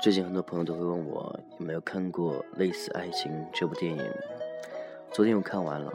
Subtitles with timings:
[0.00, 4.10] 最近很多朋友都会问我有没有看过《类似爱情》这部电影？
[5.10, 5.92] 昨天我看完了，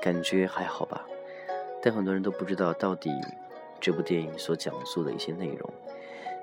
[0.00, 1.04] 感觉还好吧。
[1.82, 3.10] 但很多人都不知道到底
[3.80, 5.68] 这部电影所讲述的一些内容，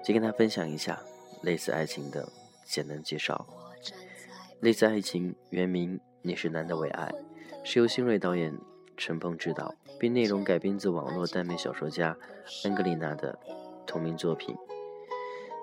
[0.03, 0.99] 先跟大家分享一下
[1.45, 2.27] 《类似爱情》的
[2.65, 3.47] 简单介绍。
[4.59, 7.07] 《类似爱情》原名《你是男的为爱》，
[7.63, 8.53] 是由新锐导演
[8.97, 12.17] 陈鹏执导，并内容改编自网络耽美小说家
[12.65, 13.39] 安格丽娜的
[13.87, 14.53] 同名作品。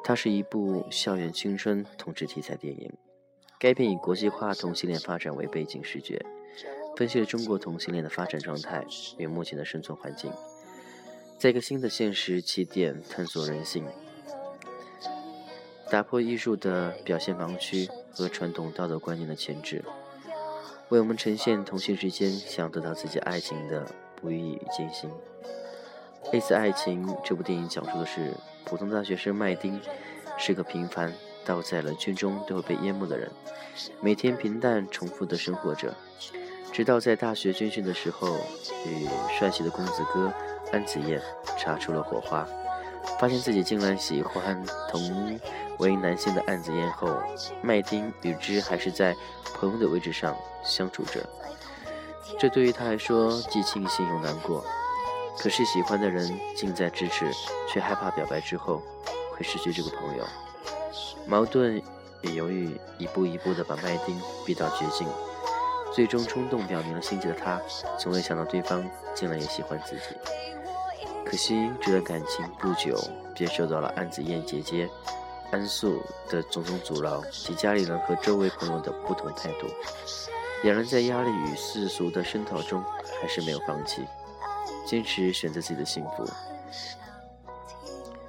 [0.05, 2.93] 它是一部校园青春同志题材电影。
[3.59, 6.21] 该片以国际化同性恋发展为背景视觉，
[6.97, 8.85] 分析了中国同性恋的发展状态
[9.17, 10.33] 与目前的生存环境，
[11.39, 13.87] 在一个新的现实起点探索人性，
[15.89, 19.85] 打破艺术的表现盲区和传统道德观念的牵制，
[20.89, 25.09] 为我们呈现同性之间想得到自己爱情的不易与艰辛。
[26.31, 28.33] 类似爱情这部电影讲述的是。
[28.65, 29.79] 普通大学生麦丁
[30.39, 31.13] 是个平凡
[31.45, 33.29] 到在了军中都会被淹没的人，
[34.01, 35.93] 每天平淡重复的生活着，
[36.73, 38.37] 直到在大学军训的时候，
[38.87, 40.33] 与帅气的公子哥
[40.73, 41.21] 安子燕
[41.59, 42.47] 擦出了火花，
[43.19, 45.39] 发现自己竟然喜欢同
[45.79, 47.21] 为男性的安子燕后，
[47.63, 49.15] 麦丁与之还是在
[49.57, 51.21] 朋友的位置上相处着，
[52.39, 54.65] 这对于他来说既庆幸又难过。
[55.39, 57.31] 可是喜欢的人近在咫尺，
[57.69, 58.81] 却害怕表白之后
[59.33, 60.25] 会失去这个朋友，
[61.27, 61.83] 矛盾
[62.21, 65.09] 与犹豫一步一步地把麦丁逼到绝境，
[65.93, 67.61] 最终冲动表明了心迹的他，
[67.99, 70.17] 从未想到对方竟然也喜欢自己。
[71.25, 72.97] 可惜这段感情不久
[73.35, 74.89] 便受到了安子燕姐姐
[75.51, 79.67] 安素的种种阻挠及家里人和周围朋友的不同态度，
[80.63, 82.85] 两人在压力与世俗的声讨中，
[83.21, 84.05] 还是没有放弃。
[84.85, 86.29] 坚持选择自己的幸福。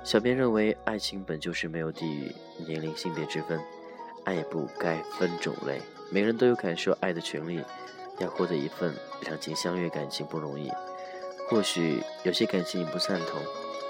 [0.04, 3.60] 小编认为，爱情本就是没有地域、年龄、性别之分，
[4.26, 5.82] 爱也不该分种类，
[6.12, 7.64] 每个人都有感受爱的权利。
[8.20, 10.72] 要获得一份两情相悦感情不容易，
[11.50, 13.42] 或许有些感情你不赞同，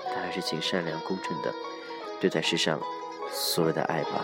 [0.06, 1.53] 但还是请善良公正的
[2.22, 2.80] 对待世上
[3.30, 4.24] 所有的爱吧。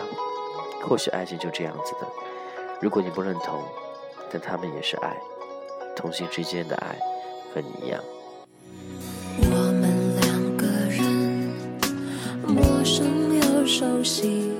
[0.82, 2.08] 或许爱情就这样子的，
[2.80, 3.62] 如果你不认同，
[4.30, 5.14] 但他们也是爱，
[5.94, 6.98] 同性之间的爱
[7.52, 8.02] 和你一样。
[9.38, 9.82] 我们
[10.20, 11.02] 两个人
[12.46, 14.50] 陌生又熟悉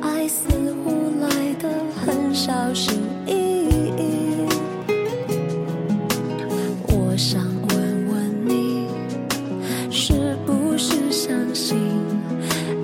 [0.00, 0.48] 爱似
[0.84, 4.46] 乎来的很小心翼翼
[6.88, 8.86] 我想问问你
[9.90, 11.76] 是不是相信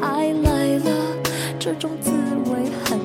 [0.00, 1.16] 爱来了
[1.58, 2.10] 这种滋
[2.50, 2.98] 味很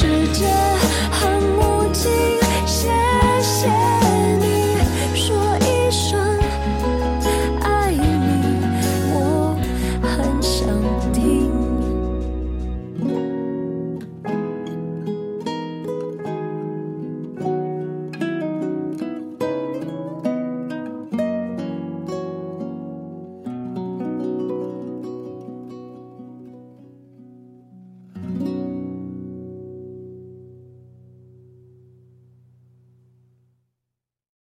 [0.00, 0.46] 世界
[1.10, 2.29] 很无情